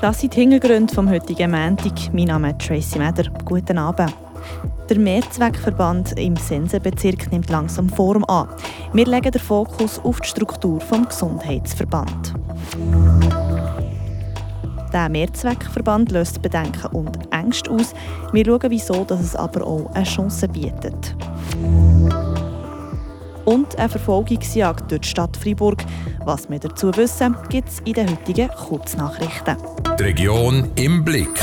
[0.00, 2.12] Das sind die Hintergründe vom heutigen Montag.
[2.12, 3.30] Mein Name ist Tracy Meder.
[3.46, 4.14] Guten Abend.
[4.90, 8.48] Der Mehrzweckverband im Sensenbezirk nimmt langsam Form an.
[8.92, 12.34] Wir legen den Fokus auf die Struktur des Gesundheitsverband.
[14.92, 17.94] Der Mehrzweckverband löst Bedenken und Ängste aus.
[18.32, 21.16] Wir schauen, wieso dass es aber auch eine Chance bietet.
[23.46, 25.84] Und eine Verfolgungsjagd durch die Stadt Freiburg.
[26.24, 29.56] Was wir dazu wissen, gibt es in den heutigen Kurznachrichten.
[29.98, 31.40] Die Region im Blick.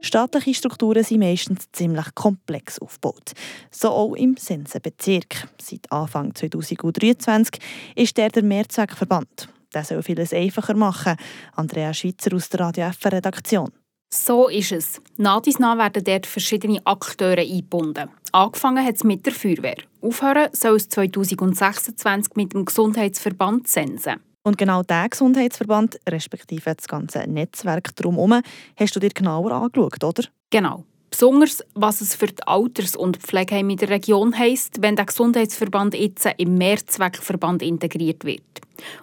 [0.00, 3.32] Staatliche Strukturen sind meistens ziemlich komplex aufgebaut.
[3.70, 5.46] So auch im Sensenbezirk.
[5.60, 7.60] Seit Anfang 2023
[7.94, 9.50] ist der der Mehrzweckverband.
[9.74, 11.16] Der soll vieles einfacher machen.
[11.52, 13.72] Andrea Schweitzer aus der Radio F-Redaktion.
[14.10, 15.00] So ist es.
[15.16, 18.08] Nach werden dort verschiedene Akteure eingebunden.
[18.32, 19.76] Angefangen hat es mit der Feuerwehr.
[20.00, 24.20] Aufhören soll es 2026 mit dem Gesundheitsverband Sensen.
[24.42, 28.42] Und genau diesen Gesundheitsverband, respektive das ganze Netzwerk drumherum,
[28.76, 30.28] hast du dir genauer angeschaut, oder?
[30.50, 30.84] Genau.
[31.18, 35.94] Besonders, was es für die Alters- und Pflegeheime in der Region heisst, wenn der Gesundheitsverband
[35.94, 38.42] jetzt im Mehrzweckverband integriert wird.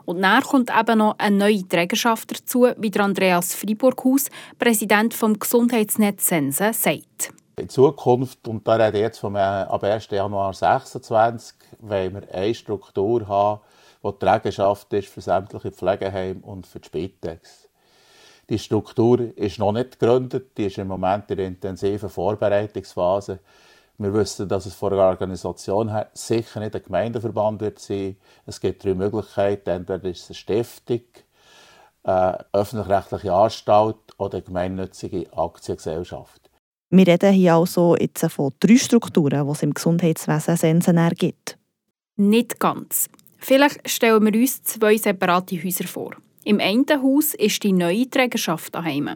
[0.05, 5.39] Und dann kommt eben noch eine neue Trägerschaft dazu, wie der Andreas Friburghaus, Präsident vom
[5.39, 7.33] Gesundheitsnetz Sense, sagt.
[7.55, 10.11] In Zukunft, und da rede ich jetzt vom, äh, ab 1.
[10.11, 13.61] Januar 2026, wollen wir eine Struktur haben,
[14.03, 17.62] die die Trägerschaft ist für sämtliche Pflegeheime und für die Spitex.
[18.49, 23.39] Die Struktur ist noch nicht gegründet, die ist im Moment in der intensiven Vorbereitungsphase.
[23.97, 28.17] Wir wissen, dass es von der Organisation her sicher nicht ein Gemeindeverband wird sein.
[28.45, 29.69] Es gibt drei Möglichkeiten.
[29.69, 31.01] Entweder ist es eine Stiftung,
[32.03, 36.49] eine öffentlich-rechtliche Anstalt oder eine gemeinnützige Aktiengesellschaft.
[36.89, 41.57] Wir reden hier also jetzt von drei Strukturen, die es im Gesundheitswesen Sensen gibt.
[42.17, 43.09] Nicht ganz.
[43.37, 46.15] Vielleicht stellen wir uns zwei separate Häuser vor.
[46.45, 49.11] Im einen Haus ist die neue Trägerschaft daheim.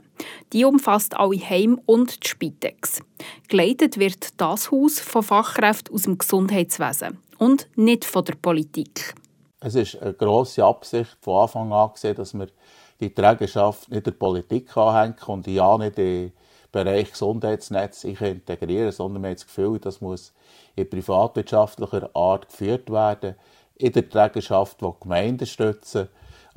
[0.53, 3.01] Die umfasst alle Heim und die Spitex.
[3.49, 9.13] Geleitet wird das Haus von Fachkräften aus dem Gesundheitswesen und nicht von der Politik.
[9.59, 12.47] Es ist eine grosse Absicht von Anfang an gesehen, dass wir
[13.01, 16.31] die Trägerschaft nicht der Politik anhängen und ja nicht in den
[16.71, 20.33] Bereich Gesundheitsnetz integrieren, sondern wir haben das Gefühl, das muss
[20.75, 23.35] in privatwirtschaftlicher Art geführt werden
[23.75, 26.07] in der Trägerschaft, die Gemeinden stützen.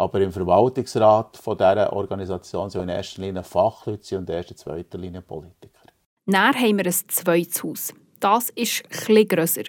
[0.00, 4.97] Aber im Verwaltungsrat von dieser Organisation sind in erster Linie Fachleute und in erster zweiter
[4.97, 5.88] Linie Politiker.
[6.25, 7.93] Dann haben wir ein zweites Haus.
[8.19, 9.65] Das ist etwas grösser.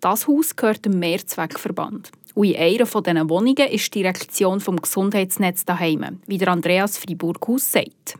[0.00, 2.10] Das Haus gehört dem Mehrzweckverband.
[2.34, 7.70] Und in einer dieser Wohnungen ist die Direktion des Gesundheitsnetzes daheim, wie der Andreas Friburghaus
[7.70, 8.14] sagt.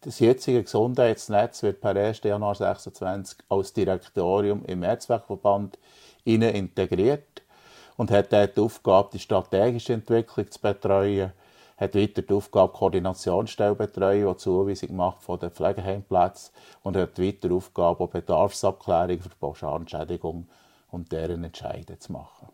[0.00, 2.22] Das jetzige Gesundheitsnetz wird per 1.
[2.22, 5.78] Januar 2026 als Direktorium im Mehrzweckverband
[6.24, 7.33] integriert
[7.96, 11.32] und hat dort die Aufgabe, die strategische Entwicklung zu betreuen,
[11.76, 17.18] hat weiter die Aufgabe, die Koordinationsstelle betreuen, die Zuweisung macht von den Pflegeheimplätzen und hat
[17.18, 20.48] weiter die Aufgabe, Bedarfsabklärung für die Pauschalentschädigung
[20.90, 22.48] und deren Entscheidungen zu machen.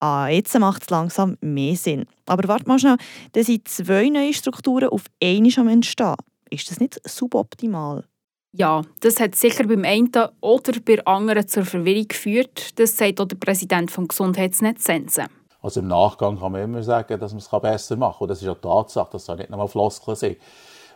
[0.00, 2.06] Ah, jetzt macht es langsam mehr Sinn.
[2.26, 2.98] Aber warte mal schnell,
[3.32, 6.14] da sind zwei neue Strukturen auf einmal am Entstehen.
[6.50, 8.04] Ist das nicht suboptimal?
[8.52, 10.10] Ja, das hat sicher beim einen
[10.40, 12.78] oder bei anderen zur Verwirrung geführt.
[12.78, 15.26] Das sagt auch der Präsident des Gesundheitsnetz Sensen.
[15.60, 18.22] Also im Nachgang kann man immer sagen, dass man es besser machen kann.
[18.22, 20.36] Und das ist ja Tatsache, das soll nicht nur Floskeln sein.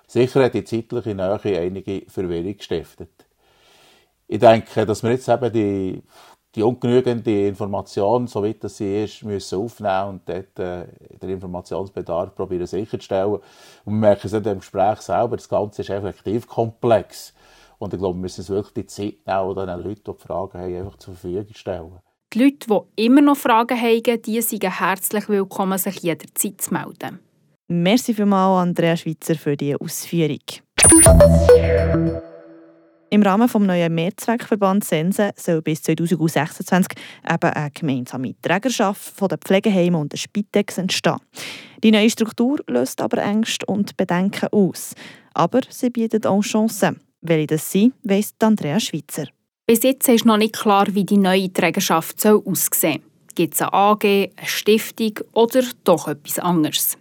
[0.07, 3.27] Sicher hat die zeitliche Nähe einige Verwirrung gestiftet.
[4.29, 6.03] Ich denke, dass wir jetzt eben die,
[6.55, 10.87] die ungenügende Information, soweit sie ist, müssen aufnehmen und dort äh,
[11.21, 13.35] den Informationsbedarf probieren sicherzustellen.
[13.35, 13.43] Und
[13.85, 17.35] wir merken es in dem Gespräch selber, das Ganze ist effektiv komplex.
[17.83, 20.77] Und ich glaube, wir müssen uns wirklich die Zeit nehmen, den Leuten, die Fragen haben,
[20.77, 21.99] einfach zur Verfügung stellen.
[22.33, 27.19] Die Leute, die immer noch Fragen haben, die sind herzlich willkommen, sich jederzeit zu melden.
[27.67, 30.39] Merci vielmals, Andrea Schweitzer, für diese Ausführung.
[33.11, 36.97] Im Rahmen des neuen Mehrzweckverband Sense soll bis 2026
[37.29, 41.19] eben eine gemeinsame Trägerschaft von den Pflegeheimen und der Spitex entstehen.
[41.83, 44.95] Die neue Struktur löst aber Ängste und Bedenken aus.
[45.35, 47.01] Aber sie bietet auch Chancen.
[47.23, 49.27] Welche das sind, weiss Andrea Schweitzer.
[49.67, 52.43] Bis jetzt ist noch nicht klar, wie die neue Trägerschaft aussehen
[52.75, 53.01] soll.
[53.37, 56.99] Gibt es eine AG, eine Stiftung oder doch etwas anderes?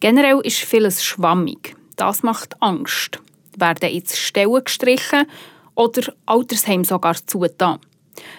[0.00, 1.76] Generell ist vieles schwammig.
[1.96, 3.20] Das macht Angst.
[3.56, 5.26] Werden jetzt Stellen gestrichen
[5.74, 7.78] oder Altersheim sogar zugetan?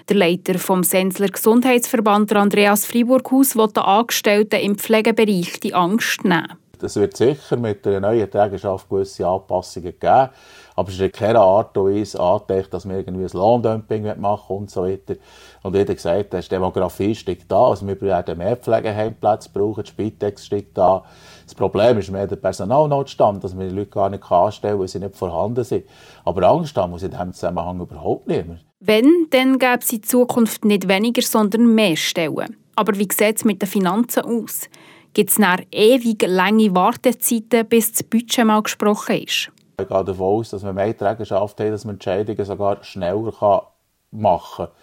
[0.10, 6.59] Der Leiter vom Sensler Gesundheitsverband Andreas Friburghaus will den Angestellten im Pflegebereich die Angst nehmen.
[6.82, 10.30] Es wird sicher mit der neuen Trägerschaft gewisse Anpassungen geben,
[10.76, 14.56] aber es ist in keiner Art und Weise angedacht, dass wir irgendwie ein Lohndumping machen
[14.56, 15.16] und so weiter.
[15.62, 20.46] Und wie gesagt, die Demografie steigt da, also wir werden mehr Pflegeheimplätze brauchen, die Spitex
[20.46, 21.04] steigt da.
[21.46, 24.88] Das Problem ist mehr der Personalnotstand, dass wir die Leute gar nicht anstellen können, weil
[24.88, 25.86] sie nicht vorhanden sind.
[26.24, 28.64] Aber Angst haben muss in diesem Zusammenhang überhaupt niemand.
[28.80, 32.56] Wenn, dann gäbe es in Zukunft nicht weniger, sondern mehr Stellen.
[32.76, 34.70] Aber wie sieht es mit den Finanzen aus?
[35.14, 39.52] Gibt es dann ewig lange Wartezeiten, bis das Budget mal gesprochen ist?
[39.80, 43.72] Ich gehe davon aus, dass wir mehr Trägerschaft haben, dass man Entscheidungen sogar schneller
[44.12, 44.76] machen kann.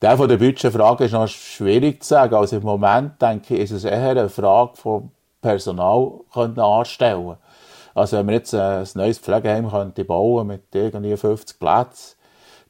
[0.00, 2.34] Der von der Budgetfrage ist noch schwierig zu sagen.
[2.34, 5.10] Also im Moment denke ich, ist es eher eine Frage von
[5.40, 7.36] Personal anstellen.
[7.94, 12.16] Also wenn wir jetzt ein neues Pflegeheim könnte bauen mit irgendwie 50 Plätzen,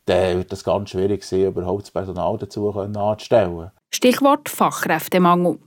[0.07, 3.71] dann wird es ganz schwierig sein, überhaupt das Personal dazu anzustellen.
[3.95, 5.59] Stichwort Fachkräftemangel.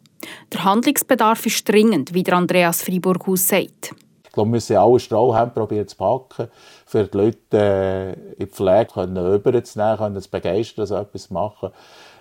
[0.54, 3.94] Der Handlungsbedarf ist dringend, wie der Andreas Freiburghaus sagt.
[4.24, 6.48] Ich glaube, wir müssen alle Strohhalme probieren zu packen,
[6.86, 11.33] für die Leute äh, in die Pflege können überzunehmen, können zu begeistern, so etwas zu
[11.33, 11.69] machen.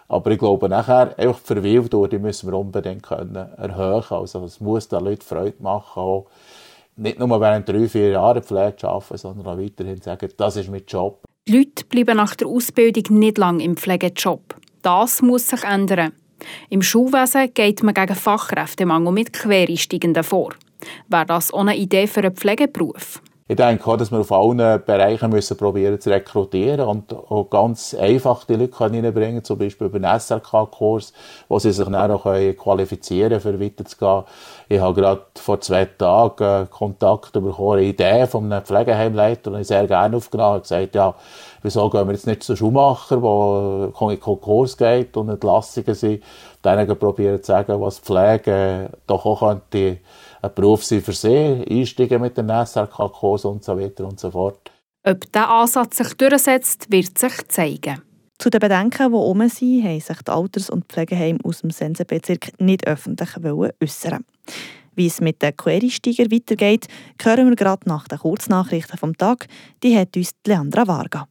[0.06, 4.04] Aber ich glaube, nachher, einfach die Verweildauer, die müssen wir unbedingt können erhöhen.
[4.10, 6.26] Also, es muss den Leuten Freude machen, auch
[6.96, 10.56] nicht nur während drei, vier Jahren Pflege zu arbeiten, sondern auch weiterhin zu sagen, das
[10.56, 11.24] ist mein Job.
[11.48, 14.54] Die Leute bleiben nach der Ausbildung nicht lange im Pflegejob.
[14.82, 16.12] Das muss sich ändern.
[16.68, 20.54] Im Schulwesen geht man gegen Fachkräftemangel mit Quereinsteigenden vor.
[21.08, 23.20] Wäre das eine Idee für einen Pflegeberuf?
[23.46, 24.56] Ich denke auch, dass wir auf allen
[24.86, 29.96] Bereichen müssen probieren zu rekrutieren und auch ganz einfach die Leute reinbringen, zum Beispiel über
[29.96, 31.12] einen SRK-Kurs,
[31.48, 34.24] wo sie sich dann auch qualifizieren können, für weiterzugehen.
[34.70, 39.66] Ich habe gerade vor zwei Tagen Kontakt bekommen, eine Idee von einem Pflegeheimleiter, den ich
[39.66, 41.14] sehr gerne aufgenommen habe, gesagt, ja,
[41.60, 46.22] wieso gehen wir jetzt nicht zu Schuhmacher, wo Konkurs geht und Entlassungen sind,
[46.64, 49.98] denen probieren zu sagen, was Pflege doch auch könnte
[50.44, 54.70] ein Beruf sein für sie, einsteigen mit dem SRK-Kurs und so weiter und so fort.
[55.06, 58.02] Ob dieser Ansatz sich durchsetzt, wird sich zeigen.
[58.38, 62.60] Zu den Bedenken, die oben sind, haben sich die Alters- und Pflegeheime aus dem Sensenbezirk
[62.60, 64.24] nicht öffentlich äußern
[64.94, 66.88] Wie es mit den Quereinsteigern weitergeht,
[67.22, 69.46] hören wir gerade nach den Kurznachrichten vom Tag.
[69.82, 71.26] Die hat uns Leandra Varga.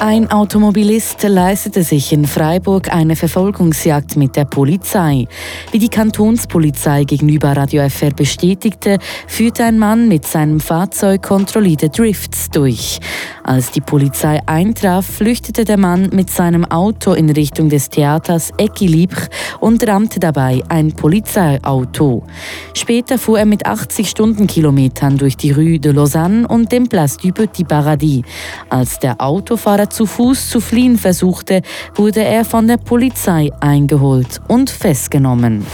[0.00, 5.26] Ein Automobilist leistete sich in Freiburg eine Verfolgungsjagd mit der Polizei.
[5.70, 12.50] Wie die Kantonspolizei gegenüber Radio FR bestätigte, führte ein Mann mit seinem Fahrzeug kontrollierte Drifts
[12.50, 13.00] durch.
[13.44, 19.28] Als die Polizei eintraf, flüchtete der Mann mit seinem Auto in Richtung des Theaters Equilibre
[19.60, 22.24] und rammte dabei ein Polizeiauto.
[22.72, 27.32] Später fuhr er mit 80 Stundenkilometern durch die Rue de Lausanne und den Place du
[27.32, 28.22] Petit Paradis.
[28.70, 31.60] Als der Autofahrer zu Fuß zu fliehen versuchte,
[31.94, 35.66] wurde er von der Polizei eingeholt und festgenommen.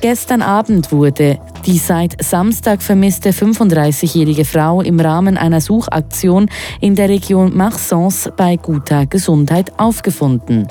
[0.00, 6.48] Gestern Abend wurde die seit Samstag vermisste 35-jährige Frau im Rahmen einer Suchaktion
[6.80, 10.68] in der Region Marsens bei guter Gesundheit aufgefunden.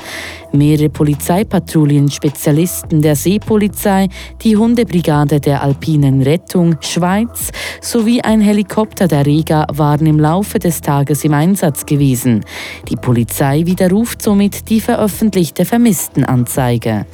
[0.53, 4.07] Mehrere Polizeipatrouillen, Spezialisten der Seepolizei,
[4.41, 7.51] die Hundebrigade der Alpinen Rettung Schweiz
[7.81, 12.45] sowie ein Helikopter der Rega waren im Laufe des Tages im Einsatz gewesen.
[12.87, 17.05] Die Polizei widerruft somit die veröffentlichte Vermisstenanzeige.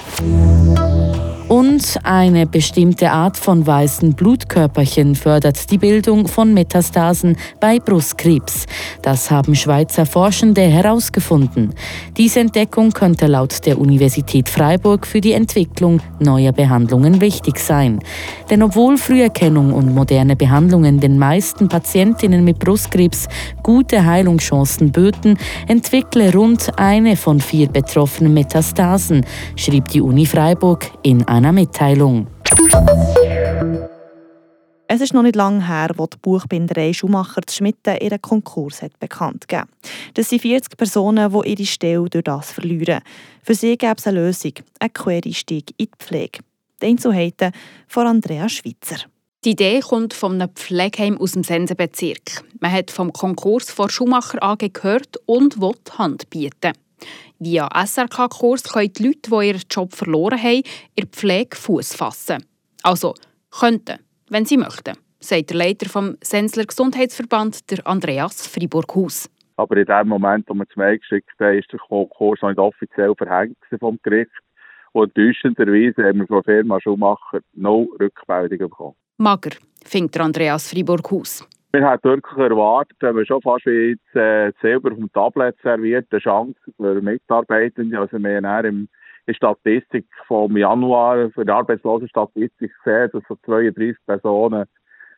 [1.84, 8.68] Und eine bestimmte Art von weißen Blutkörperchen fördert die Bildung von Metastasen bei Brustkrebs.
[9.02, 11.74] Das haben Schweizer Forschende herausgefunden.
[12.16, 18.00] Diese Entdeckung könnte laut der Universität Freiburg für die Entwicklung neuer Behandlungen wichtig sein.
[18.50, 23.28] Denn obwohl Früherkennung und moderne Behandlungen den meisten Patientinnen mit Brustkrebs
[23.62, 25.38] gute Heilungschancen böten,
[25.68, 29.26] entwickle rund eine von vier betroffenen Metastasen,
[29.58, 32.28] schrieb die Uni Freiburg in einer einer Mitteilung.
[34.88, 39.00] Es ist noch nicht lange her, wo die Buchbinderei Schumacher zu Schmitten ihren Konkurs hat
[39.00, 39.70] bekannt gegeben.
[40.14, 43.02] Das sind 40 Personen, die ihre Stelle durch das verlieren.
[43.42, 46.40] Für sie gäbe es eine Lösung, einen Quereinstieg in die Pflege.
[46.80, 47.52] Die Einzelheiten
[47.88, 48.98] von Andrea Schweitzer.
[49.44, 52.44] Die Idee kommt von einem Pflegeheim aus dem Sensenbezirk.
[52.60, 56.74] Man hat vom Konkurs vor Schumacher AG gehört und will Hand bieten.
[57.40, 60.64] Via SRK-Kurs können die Leute, die ihren Job verloren haben,
[60.96, 62.46] in der Pflege Fuß fassen.
[62.84, 63.14] Also
[63.60, 69.30] könnten, wenn sie möchten, sagt der Leiter vom Sensler Gesundheitsverband, der Andreas Friburghaus.
[69.56, 72.60] Aber in dem Moment, wo wir es Mail geschickt haben, ist der Kurs noch nicht
[72.60, 74.32] offiziell verhängt vom Gericht.
[74.94, 78.96] Und täuschenderweise haben wir von der Firma Schumacher no Rückmeldungen bekommen.
[79.18, 79.52] Mager,
[79.86, 81.48] findet Andreas Friburghaus.
[81.76, 86.06] Wir haben wirklich erwartet, wenn wir schon fast wie jetzt, äh, selber vom Tablet serviert,
[86.12, 88.00] eine Chance für Mitarbeitende.
[88.00, 88.90] Also wir haben im,
[89.28, 94.66] die Statistik vom Januar für die Arbeitslosenstatistik gesehen, dass so 32 Personen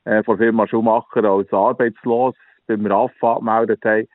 [0.05, 2.35] äh, von der Firma Schumacher als arbeitslos
[2.67, 4.07] beim RAF angemeldet haben.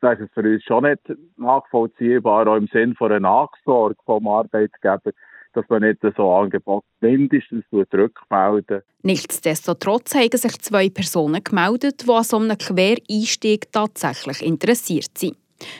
[0.00, 1.02] Das ist für uns schon nicht
[1.38, 5.10] nachvollziehbar, auch im Sinn von einer Nachsorge vom Arbeitgeber,
[5.52, 12.22] dass man nicht so Angebot mindestens rückmelden Nichtsdestotrotz haben sich zwei Personen gemeldet, die an
[12.24, 15.36] so einem Quereinstieg tatsächlich interessiert sind.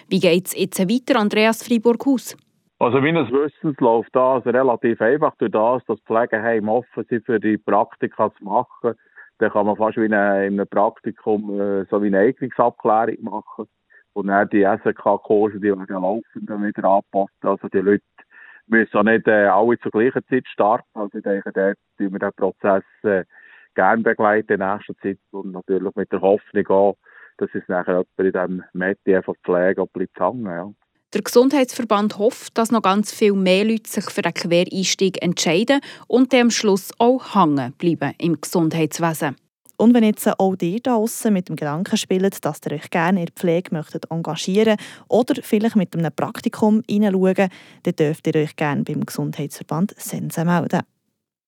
[0.08, 2.36] Wie geht es jetzt weiter, Andreas Friburghaus?
[2.78, 7.58] Also meines Wissens läuft das relativ einfach durch das, dass Pflegeheime offen sind für die
[7.58, 8.94] Praktika zu machen.
[9.38, 13.66] Dann kann man fast wie in einem Praktikum äh, so wie eine Eignungsabklärung machen.
[14.14, 17.36] Und dann die SK-Kurse, die werden laufend wieder anpassen.
[17.42, 18.02] Also die Leute
[18.70, 20.88] müssen auch nicht äh, alle zur gleichen Zeit starten.
[20.94, 23.24] Also ich denke, dort tun wir den Prozess äh,
[23.74, 26.96] gerne begleiten in nächster Zeit und natürlich mit der Hoffnung auch,
[27.38, 30.46] dass es nachher jemand in diesem Metier von Pflege bleibt hängen.
[30.46, 30.70] Ja.
[31.12, 36.32] Der Gesundheitsverband hofft, dass noch ganz viel mehr Leute sich für einen Quereinstieg entscheiden und
[36.34, 39.36] am Schluss auch hängen bleiben im Gesundheitswesen.
[39.80, 43.20] Und wenn jetzt auch ihr da draussen mit dem Gedanken spielt, dass ihr euch gerne
[43.20, 44.76] in der Pflege möchtet engagieren
[45.08, 47.48] oder vielleicht mit einem Praktikum hineinschauen,
[47.84, 50.82] dann dürft ihr euch gerne beim Gesundheitsverband Sense melden.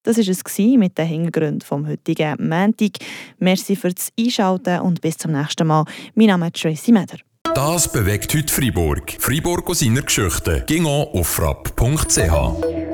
[0.03, 2.93] Das war es mit den Hintergründen vom heutigen Montag.
[3.39, 5.85] Merci fürs Einschalten und bis zum nächsten Mal.
[6.15, 7.19] Mein Name ist Tracy Meder.
[7.55, 9.15] Das bewegt heute Freiburg.
[9.19, 10.65] Freiburg aus seiner Geschichte.
[10.67, 12.92] Ging auf frapp.ch.